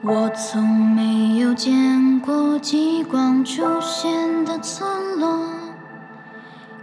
[0.00, 5.40] 我从没有见过极光出现的村落，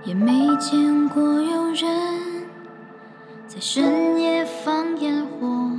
[0.04, 1.88] 也没见过有人
[3.48, 5.72] 在深夜放烟火。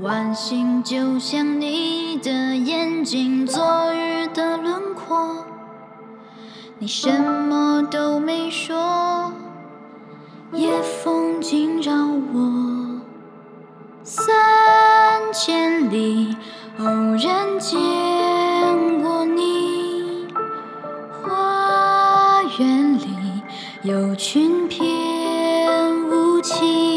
[0.00, 5.44] 晚星就像你的眼睛，昨日的轮廓。
[6.78, 9.32] 你什么都没说，
[10.54, 11.92] 夜风惊扰
[12.32, 12.73] 我。
[15.34, 16.36] 千里
[16.78, 17.76] 偶然见
[19.02, 20.28] 过你，
[21.10, 23.08] 花园里
[23.82, 24.86] 有群翩
[26.08, 26.93] 舞起，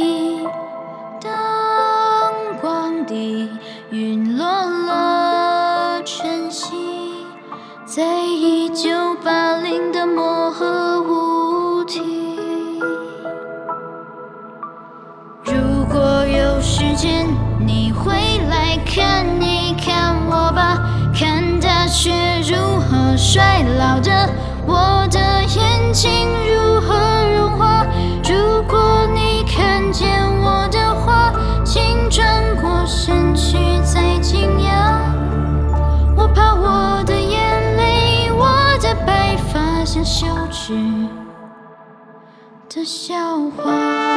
[18.97, 20.81] 看一看我吧，
[21.13, 24.27] 看大雪如何衰老的，
[24.65, 26.95] 我的眼睛如何
[27.37, 27.85] 融化。
[28.27, 30.09] 如果你看见
[30.41, 31.31] 我的话，
[31.63, 32.25] 请转
[32.59, 34.97] 过身去再惊讶。
[36.15, 38.47] 我怕我的眼泪，我
[38.81, 40.73] 的白发像羞耻
[42.67, 43.15] 的笑
[43.55, 44.16] 话。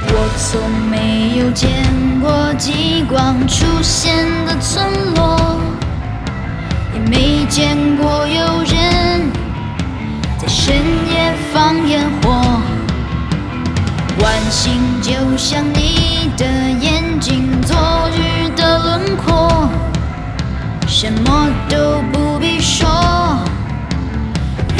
[0.00, 1.68] 我从没有见
[2.20, 5.60] 过极光出现的村落，
[6.94, 9.30] 也没见过有人
[10.38, 10.76] 在深
[11.10, 12.60] 夜放烟火。
[14.20, 16.44] 晚星就像你的
[16.80, 17.76] 眼睛，昨
[18.14, 19.68] 日的轮廓，
[20.86, 22.88] 什么都不必说，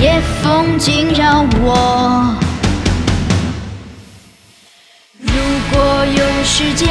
[0.01, 2.35] 夜风惊扰我。
[6.59, 6.89] 时间，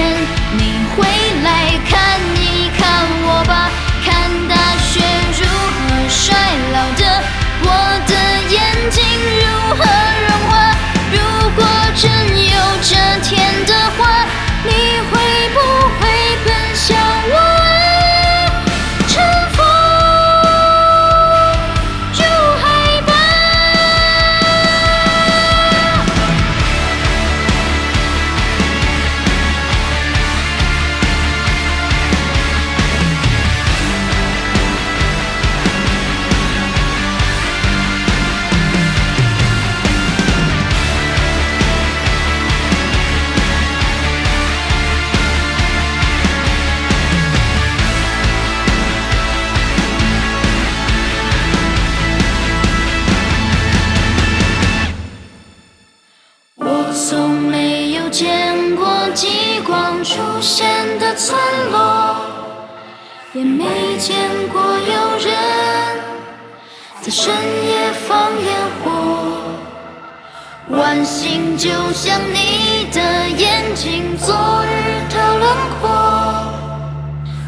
[0.57, 0.63] 你
[0.95, 1.05] 会
[1.43, 2.16] 来看
[61.17, 61.35] 村
[61.71, 62.15] 落，
[63.33, 64.15] 也没见
[64.53, 65.33] 过有人
[67.01, 68.85] 在深夜放烟火。
[70.69, 75.49] 晚星就像你的眼睛，昨日的轮
[75.81, 75.89] 廓，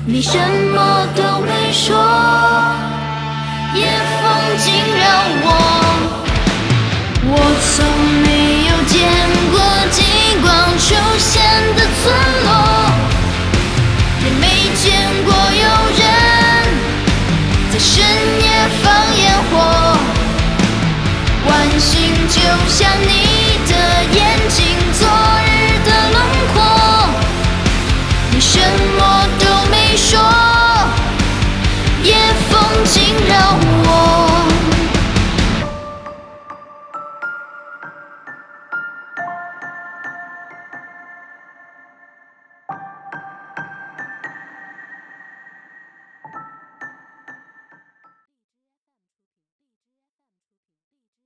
[0.03, 1.95] 你什么都没说，
[3.75, 5.05] 夜风惊扰
[5.43, 5.47] 我。
[7.31, 7.33] 我
[7.69, 7.85] 从
[8.23, 8.27] 没
[8.65, 8.97] 有见
[17.99, 18.47] 深夜
[18.81, 19.97] 放烟火。
[21.49, 22.39] 晚星就
[22.69, 23.28] 像你